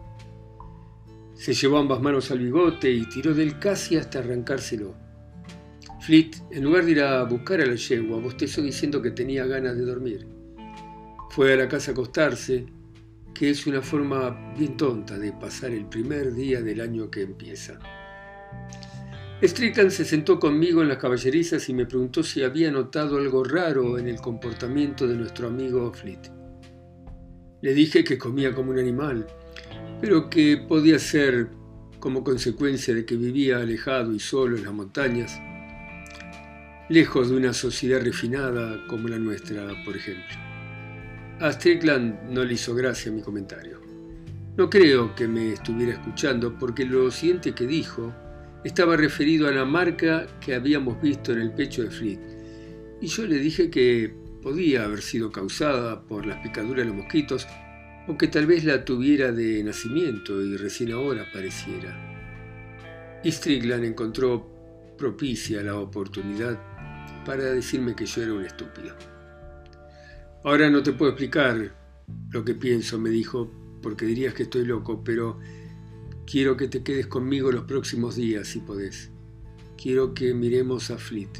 Se 1.35 1.55
llevó 1.55 1.79
ambas 1.79 2.01
manos 2.01 2.31
al 2.31 2.41
bigote 2.41 2.91
y 2.91 3.07
tiró 3.09 3.35
del 3.35 3.59
casi 3.59 3.97
hasta 3.97 4.19
arrancárselo. 4.19 4.95
Fleet, 6.01 6.37
en 6.51 6.65
lugar 6.65 6.85
de 6.85 6.93
ir 6.93 7.03
a 7.03 7.23
buscar 7.25 7.61
a 7.61 7.67
la 7.67 7.75
yegua, 7.75 8.19
bostezó 8.19 8.63
diciendo 8.63 9.03
que 9.03 9.11
tenía 9.11 9.47
ganas 9.47 9.77
de 9.77 9.85
dormir. 9.85 10.27
Fue 11.31 11.53
a 11.53 11.57
la 11.57 11.69
casa 11.69 11.91
a 11.91 11.93
acostarse, 11.93 12.67
que 13.35 13.51
es 13.51 13.67
una 13.67 13.83
forma 13.83 14.55
bien 14.57 14.77
tonta 14.77 15.19
de 15.19 15.33
pasar 15.33 15.73
el 15.73 15.87
primer 15.87 16.33
día 16.33 16.63
del 16.63 16.81
año 16.81 17.11
que 17.11 17.23
empieza. 17.23 17.79
Strickland 19.43 19.91
se 19.91 20.05
sentó 20.05 20.39
conmigo 20.39 20.83
en 20.83 20.89
las 20.89 20.99
caballerizas 20.99 21.69
y 21.69 21.75
me 21.75 21.87
preguntó 21.87 22.23
si 22.23 22.43
había 22.43 22.71
notado 22.71 23.19
algo 23.19 23.45
raro 23.45 23.99
en 23.99 24.09
el 24.09 24.21
comportamiento 24.21 25.07
de 25.07 25.17
nuestro 25.17 25.49
amigo 25.49 25.93
Fleet. 25.93 26.31
Le 27.61 27.75
dije 27.75 28.03
que 28.03 28.19
comía 28.19 28.55
como 28.55 28.71
un 28.71 28.79
animal 28.79 29.27
pero 30.01 30.29
que 30.29 30.57
podía 30.57 30.99
ser 30.99 31.49
como 31.99 32.23
consecuencia 32.23 32.95
de 32.95 33.05
que 33.05 33.17
vivía 33.17 33.59
alejado 33.59 34.13
y 34.13 34.21
solo 34.21 34.57
en 34.57 34.65
las 34.65 34.73
montañas, 34.73 35.41
lejos 36.89 37.31
de 37.31 37.37
una 37.37 37.53
sociedad 37.53 38.01
refinada 38.01 38.87
como 38.87 39.09
la 39.09 39.19
nuestra, 39.19 39.67
por 39.85 39.97
ejemplo. 39.97 40.37
A 41.41 41.53
Strickland 41.53 42.31
no 42.31 42.45
le 42.45 42.55
hizo 42.55 42.75
gracia 42.75 43.11
mi 43.11 43.23
comentario. 43.23 43.81
No 44.57 44.71
creo 44.71 45.15
que 45.15 45.29
me 45.29 45.53
estuviera 45.53 45.93
escuchando 45.93 46.57
porque 46.59 46.85
lo 46.85 47.11
siguiente 47.11 47.55
que 47.55 47.67
dijo 47.67 48.15
estaba 48.67 48.97
referido 48.97 49.47
a 49.47 49.53
la 49.53 49.65
marca 49.65 50.27
que 50.41 50.53
habíamos 50.53 51.01
visto 51.01 51.33
en 51.33 51.41
el 51.41 51.53
pecho 51.53 51.85
de 51.85 51.91
Fleet, 51.91 52.19
y 53.01 53.07
yo 53.07 53.25
le 53.25 53.39
dije 53.39 53.71
que 53.71 54.13
podía 54.43 54.85
haber 54.85 55.03
sido 55.03 55.31
causada 55.31 56.03
por 56.03 56.27
las 56.27 56.39
picaduras 56.43 56.79
de 56.79 56.87
los 56.87 56.97
mosquitos 56.97 57.47
o 58.09 58.19
que 58.19 58.27
tal 58.27 58.47
vez 58.47 58.65
la 58.65 58.85
tuviera 58.85 59.31
de 59.31 59.63
nacimiento 59.63 60.43
y 60.43 60.57
recién 60.57 60.93
ahora 60.93 61.23
apareciera. 61.29 63.21
Y 63.23 63.31
Strickland 63.31 63.85
encontró 63.85 64.95
propicia 64.99 65.63
la 65.63 65.77
oportunidad 65.77 66.59
para 67.25 67.45
decirme 67.45 67.95
que 67.95 68.07
yo 68.07 68.23
era 68.23 68.33
un 68.33 68.45
estúpido. 68.45 68.97
Ahora 70.43 70.71
no 70.71 70.83
te 70.83 70.93
puedo 70.93 71.13
explicar 71.13 71.73
lo 72.31 72.45
que 72.45 72.55
pienso, 72.55 72.99
me 72.99 73.11
dijo, 73.11 73.49
porque 73.81 74.07
dirías 74.07 74.35
que 74.35 74.45
estoy 74.45 74.65
loco, 74.65 75.05
pero 75.05 75.39
quiero 76.27 76.57
que 76.57 76.69
te 76.69 76.83
quedes 76.83 77.07
conmigo 77.07 77.53
los 77.53 77.65
próximos 77.65 78.17
días, 78.17 78.49
si 78.49 78.61
podés. 78.61 79.11
Quiero 79.81 80.13
que 80.13 80.35
miremos 80.35 80.91
a 80.91 80.99
Fleet. 80.99 81.31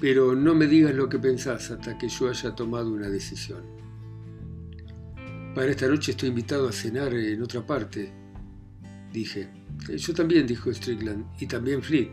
Pero 0.00 0.34
no 0.34 0.54
me 0.54 0.66
digas 0.66 0.94
lo 0.94 1.08
que 1.08 1.18
pensás 1.18 1.70
hasta 1.70 1.98
que 1.98 2.08
yo 2.08 2.30
haya 2.30 2.54
tomado 2.54 2.90
una 2.90 3.10
decisión. 3.10 3.62
Para 5.54 5.70
esta 5.70 5.86
noche 5.88 6.12
estoy 6.12 6.30
invitado 6.30 6.68
a 6.68 6.72
cenar 6.72 7.12
en 7.12 7.42
otra 7.42 7.66
parte, 7.66 8.10
dije. 9.12 9.50
Yo 9.96 10.14
también, 10.14 10.46
dijo 10.46 10.72
Strickland, 10.72 11.26
y 11.38 11.46
también 11.46 11.82
Fleet, 11.82 12.10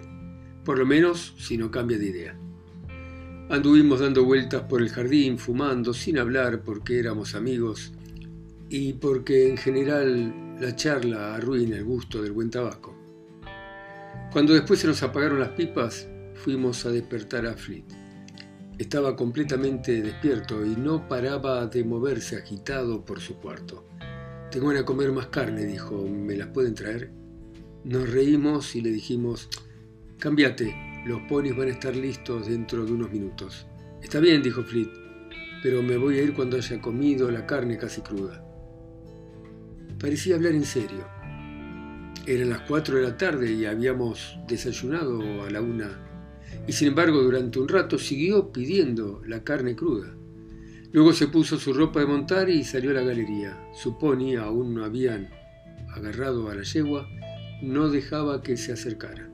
por 0.65 0.77
lo 0.77 0.85
menos 0.85 1.33
si 1.37 1.57
no 1.57 1.71
cambia 1.71 1.97
de 1.97 2.05
idea. 2.05 2.39
Anduvimos 3.49 4.01
dando 4.01 4.25
vueltas 4.25 4.63
por 4.63 4.81
el 4.81 4.89
jardín, 4.89 5.37
fumando, 5.37 5.93
sin 5.93 6.17
hablar 6.17 6.63
porque 6.63 6.99
éramos 6.99 7.35
amigos 7.35 7.93
y 8.69 8.93
porque 8.93 9.49
en 9.49 9.55
general 9.55 10.46
la 10.59 10.75
charla 10.75 11.35
arruina 11.35 11.75
el 11.75 11.83
gusto 11.83 12.21
del 12.21 12.31
buen 12.31 12.49
tabaco. 12.49 12.95
Cuando 14.31 14.53
después 14.53 14.79
se 14.79 14.87
nos 14.87 15.03
apagaron 15.03 15.39
las 15.39 15.49
pipas, 15.49 16.07
fuimos 16.33 16.85
a 16.85 16.91
despertar 16.91 17.45
a 17.45 17.53
Fleet. 17.53 17.85
Estaba 18.77 19.15
completamente 19.15 20.01
despierto 20.01 20.65
y 20.65 20.75
no 20.75 21.07
paraba 21.07 21.65
de 21.67 21.83
moverse 21.83 22.37
agitado 22.37 23.05
por 23.05 23.19
su 23.19 23.37
cuarto. 23.37 23.85
Tengo 24.51 24.71
a 24.71 24.85
comer 24.85 25.11
más 25.11 25.27
carne, 25.27 25.65
dijo. 25.65 26.07
¿Me 26.07 26.35
las 26.35 26.47
pueden 26.47 26.73
traer? 26.73 27.11
Nos 27.83 28.09
reímos 28.09 28.75
y 28.75 28.81
le 28.81 28.89
dijimos, 28.89 29.49
cámbiate, 30.19 30.75
los 31.05 31.21
ponis 31.29 31.55
van 31.55 31.67
a 31.67 31.71
estar 31.71 31.95
listos 31.95 32.47
dentro 32.47 32.85
de 32.85 32.91
unos 32.91 33.11
minutos. 33.11 33.67
Está 34.01 34.19
bien, 34.19 34.41
dijo 34.41 34.63
Fleet, 34.63 34.89
pero 35.61 35.83
me 35.83 35.97
voy 35.97 36.19
a 36.19 36.23
ir 36.23 36.33
cuando 36.33 36.57
haya 36.57 36.81
comido 36.81 37.29
la 37.29 37.45
carne 37.45 37.77
casi 37.77 38.01
cruda. 38.01 38.46
Parecía 39.99 40.35
hablar 40.35 40.53
en 40.53 40.65
serio. 40.65 41.07
Eran 42.25 42.49
las 42.49 42.61
cuatro 42.61 42.97
de 42.97 43.03
la 43.03 43.17
tarde 43.17 43.51
y 43.51 43.65
habíamos 43.65 44.37
desayunado 44.47 45.43
a 45.43 45.49
la 45.49 45.61
una 45.61 46.07
y 46.67 46.73
sin 46.73 46.89
embargo 46.89 47.21
durante 47.21 47.59
un 47.59 47.67
rato 47.67 47.97
siguió 47.97 48.51
pidiendo 48.51 49.21
la 49.25 49.43
carne 49.43 49.75
cruda. 49.75 50.13
Luego 50.91 51.13
se 51.13 51.27
puso 51.27 51.57
su 51.57 51.73
ropa 51.73 51.99
de 51.99 52.05
montar 52.05 52.49
y 52.49 52.63
salió 52.63 52.91
a 52.91 52.95
la 52.95 53.01
galería. 53.01 53.57
Su 53.73 53.97
pony, 53.97 54.35
aún 54.35 54.73
no 54.73 54.83
habían 54.83 55.29
agarrado 55.93 56.49
a 56.49 56.55
la 56.55 56.63
yegua, 56.63 57.07
no 57.61 57.89
dejaba 57.89 58.41
que 58.41 58.57
se 58.57 58.73
acercara. 58.73 59.29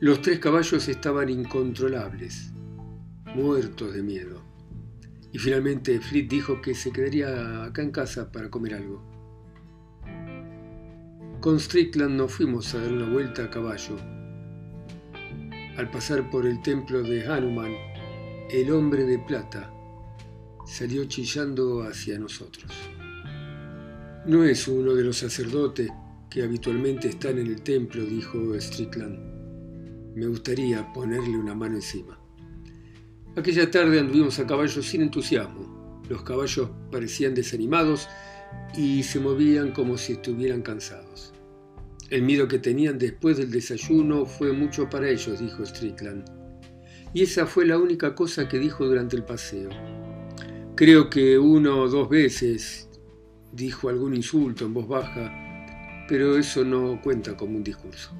Los 0.00 0.22
tres 0.22 0.38
caballos 0.38 0.88
estaban 0.88 1.28
incontrolables, 1.28 2.52
muertos 3.34 3.94
de 3.94 4.02
miedo. 4.02 4.42
Y 5.32 5.38
finalmente 5.38 6.00
Fleet 6.00 6.28
dijo 6.28 6.60
que 6.60 6.74
se 6.74 6.92
quedaría 6.92 7.64
acá 7.64 7.82
en 7.82 7.90
casa 7.90 8.30
para 8.30 8.50
comer 8.50 8.74
algo. 8.74 9.13
Con 11.44 11.60
Strickland 11.60 12.16
nos 12.16 12.32
fuimos 12.32 12.74
a 12.74 12.80
dar 12.80 12.90
una 12.90 13.06
vuelta 13.06 13.44
a 13.44 13.50
caballo 13.50 13.98
al 15.76 15.90
pasar 15.90 16.30
por 16.30 16.46
el 16.46 16.62
templo 16.62 17.02
de 17.02 17.26
Hanuman, 17.26 17.70
el 18.48 18.72
hombre 18.72 19.04
de 19.04 19.18
plata 19.18 19.70
salió 20.64 21.04
chillando 21.04 21.82
hacia 21.82 22.18
nosotros. 22.18 22.72
No 24.24 24.42
es 24.44 24.66
uno 24.68 24.94
de 24.94 25.04
los 25.04 25.18
sacerdotes 25.18 25.90
que 26.30 26.44
habitualmente 26.44 27.08
están 27.08 27.38
en 27.38 27.48
el 27.48 27.60
templo, 27.60 28.02
dijo 28.06 28.58
Strickland. 28.58 30.14
Me 30.14 30.26
gustaría 30.26 30.90
ponerle 30.94 31.36
una 31.36 31.54
mano 31.54 31.74
encima. 31.74 32.18
Aquella 33.36 33.70
tarde 33.70 34.00
anduvimos 34.00 34.38
a 34.38 34.46
caballo 34.46 34.82
sin 34.82 35.02
entusiasmo. 35.02 36.02
Los 36.08 36.22
caballos 36.22 36.70
parecían 36.90 37.34
desanimados 37.34 38.08
y 38.74 39.02
se 39.02 39.20
movían 39.20 39.72
como 39.72 39.98
si 39.98 40.14
estuvieran 40.14 40.62
cansados. 40.62 41.33
El 42.14 42.22
miedo 42.22 42.46
que 42.46 42.60
tenían 42.60 42.96
después 42.96 43.38
del 43.38 43.50
desayuno 43.50 44.24
fue 44.24 44.52
mucho 44.52 44.88
para 44.88 45.08
ellos, 45.08 45.40
dijo 45.40 45.66
Strickland. 45.66 46.24
Y 47.12 47.24
esa 47.24 47.44
fue 47.44 47.66
la 47.66 47.76
única 47.76 48.14
cosa 48.14 48.48
que 48.48 48.60
dijo 48.60 48.86
durante 48.86 49.16
el 49.16 49.24
paseo. 49.24 49.68
Creo 50.76 51.10
que 51.10 51.36
uno 51.36 51.80
o 51.80 51.88
dos 51.88 52.08
veces 52.08 52.88
dijo 53.50 53.88
algún 53.88 54.14
insulto 54.14 54.64
en 54.64 54.74
voz 54.74 54.86
baja, 54.86 56.06
pero 56.08 56.38
eso 56.38 56.64
no 56.64 57.02
cuenta 57.02 57.36
como 57.36 57.56
un 57.56 57.64
discurso. 57.64 58.12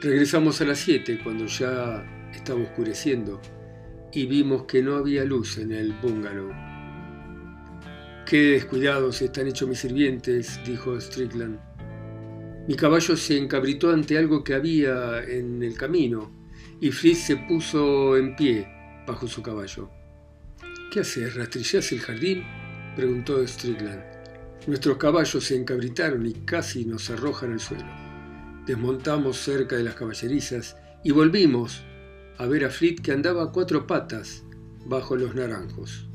Regresamos 0.00 0.62
a 0.62 0.64
las 0.64 0.78
siete 0.78 1.20
cuando 1.22 1.44
ya 1.44 2.30
estaba 2.32 2.62
oscureciendo 2.62 3.38
y 4.14 4.24
vimos 4.24 4.64
que 4.64 4.82
no 4.82 4.94
había 4.94 5.26
luz 5.26 5.58
en 5.58 5.72
el 5.72 5.92
bungalow. 6.00 6.50
Qué 8.24 8.52
descuidados 8.52 9.20
están 9.20 9.48
hechos 9.48 9.68
mis 9.68 9.80
sirvientes, 9.80 10.58
dijo 10.64 10.98
Strickland. 10.98 11.73
Mi 12.66 12.76
caballo 12.76 13.14
se 13.14 13.36
encabritó 13.36 13.90
ante 13.90 14.16
algo 14.16 14.42
que 14.42 14.54
había 14.54 15.22
en 15.22 15.62
el 15.62 15.76
camino 15.76 16.30
y 16.80 16.90
Fritz 16.90 17.26
se 17.26 17.36
puso 17.36 18.16
en 18.16 18.34
pie 18.36 18.66
bajo 19.06 19.26
su 19.26 19.42
caballo. 19.42 19.90
¿Qué 20.90 21.00
haces? 21.00 21.34
¿Rastrillás 21.34 21.92
el 21.92 22.00
jardín? 22.00 22.42
preguntó 22.96 23.46
Strickland. 23.46 24.02
Nuestros 24.66 24.96
caballos 24.96 25.44
se 25.44 25.56
encabritaron 25.56 26.24
y 26.24 26.32
casi 26.32 26.86
nos 26.86 27.10
arrojan 27.10 27.52
al 27.52 27.60
suelo. 27.60 27.84
Desmontamos 28.66 29.36
cerca 29.36 29.76
de 29.76 29.84
las 29.84 29.94
caballerizas 29.94 30.76
y 31.02 31.10
volvimos 31.10 31.84
a 32.38 32.46
ver 32.46 32.64
a 32.64 32.70
Fritz 32.70 33.02
que 33.02 33.12
andaba 33.12 33.42
a 33.42 33.52
cuatro 33.52 33.86
patas 33.86 34.42
bajo 34.86 35.16
los 35.16 35.34
naranjos. 35.34 36.08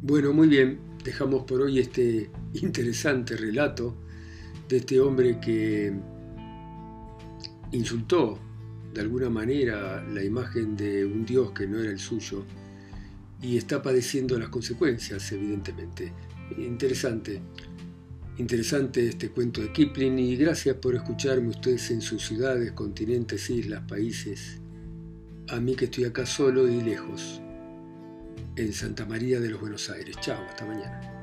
Bueno, 0.00 0.32
muy 0.32 0.46
bien, 0.46 0.85
dejamos 1.06 1.44
por 1.44 1.62
hoy 1.62 1.78
este 1.78 2.28
interesante 2.54 3.36
relato 3.36 3.94
de 4.68 4.78
este 4.78 5.00
hombre 5.00 5.38
que 5.40 5.92
insultó 7.70 8.38
de 8.92 9.00
alguna 9.00 9.30
manera 9.30 10.02
la 10.02 10.24
imagen 10.24 10.76
de 10.76 11.04
un 11.04 11.24
Dios 11.24 11.52
que 11.52 11.66
no 11.68 11.78
era 11.78 11.90
el 11.90 11.98
suyo 11.98 12.44
y 13.40 13.56
está 13.56 13.82
padeciendo 13.82 14.38
las 14.38 14.48
consecuencias, 14.48 15.30
evidentemente. 15.30 16.12
Interesante, 16.58 17.40
interesante 18.38 19.08
este 19.08 19.28
cuento 19.30 19.60
de 19.60 19.72
Kipling 19.72 20.18
y 20.18 20.36
gracias 20.36 20.76
por 20.76 20.94
escucharme 20.94 21.50
ustedes 21.50 21.90
en 21.90 22.00
sus 22.00 22.26
ciudades, 22.26 22.72
continentes, 22.72 23.48
islas, 23.50 23.84
países. 23.86 24.58
A 25.48 25.60
mí 25.60 25.76
que 25.76 25.84
estoy 25.84 26.04
acá 26.04 26.26
solo 26.26 26.66
y 26.66 26.80
lejos 26.80 27.42
en 28.56 28.72
Santa 28.72 29.04
María 29.04 29.38
de 29.40 29.50
los 29.50 29.60
Buenos 29.60 29.88
Aires. 29.90 30.16
Chao, 30.20 30.44
hasta 30.48 30.64
mañana. 30.64 31.15